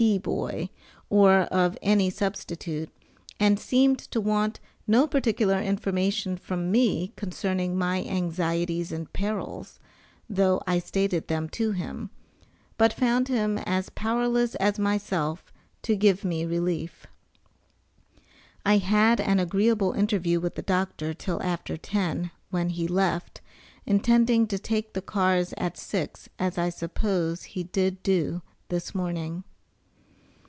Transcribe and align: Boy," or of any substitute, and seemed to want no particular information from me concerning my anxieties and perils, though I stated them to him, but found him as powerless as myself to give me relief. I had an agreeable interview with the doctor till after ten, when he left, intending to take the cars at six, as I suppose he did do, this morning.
Boy," 0.23 0.71
or 1.11 1.41
of 1.51 1.77
any 1.83 2.09
substitute, 2.09 2.89
and 3.39 3.59
seemed 3.59 3.99
to 3.99 4.19
want 4.19 4.59
no 4.87 5.05
particular 5.05 5.61
information 5.61 6.37
from 6.37 6.71
me 6.71 7.13
concerning 7.15 7.77
my 7.77 8.01
anxieties 8.05 8.91
and 8.91 9.13
perils, 9.13 9.79
though 10.27 10.59
I 10.65 10.79
stated 10.79 11.27
them 11.27 11.49
to 11.49 11.73
him, 11.73 12.09
but 12.79 12.93
found 12.93 13.27
him 13.27 13.59
as 13.59 13.89
powerless 13.91 14.55
as 14.55 14.79
myself 14.79 15.53
to 15.83 15.95
give 15.95 16.25
me 16.25 16.45
relief. 16.47 17.05
I 18.65 18.77
had 18.79 19.21
an 19.21 19.39
agreeable 19.39 19.91
interview 19.91 20.39
with 20.39 20.55
the 20.55 20.63
doctor 20.63 21.13
till 21.13 21.39
after 21.43 21.77
ten, 21.77 22.31
when 22.49 22.69
he 22.69 22.87
left, 22.87 23.41
intending 23.85 24.47
to 24.47 24.57
take 24.57 24.93
the 24.93 25.01
cars 25.03 25.53
at 25.57 25.77
six, 25.77 26.27
as 26.39 26.57
I 26.57 26.69
suppose 26.69 27.43
he 27.43 27.65
did 27.65 28.01
do, 28.01 28.41
this 28.69 28.95
morning. 28.95 29.43